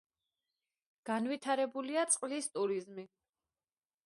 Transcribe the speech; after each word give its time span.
განვითარებულია 1.11 2.07
წყლის 2.15 2.51
ტურიზმი. 2.57 3.07